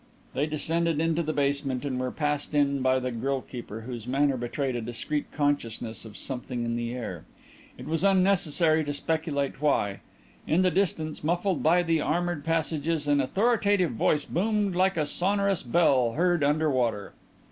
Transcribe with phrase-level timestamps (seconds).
[0.33, 4.35] They descended into the basement and were passed in by the grille keeper, whose manner
[4.35, 7.23] betrayed a discreet consciousness of something in the air.
[7.77, 9.99] It was unnecessary to speculate why.
[10.47, 15.61] In the distance, muffled by the armoured passages, an authoritative voice boomed like a sonorous
[15.61, 17.13] bell heard under water.